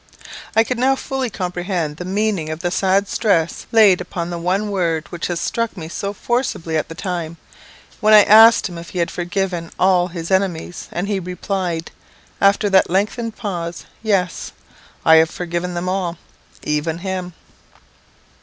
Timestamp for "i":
0.55-0.63, 8.11-8.23, 15.05-15.17